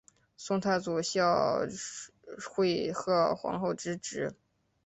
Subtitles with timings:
[0.35, 1.59] 宋太祖孝
[2.51, 4.33] 惠贺皇后之侄。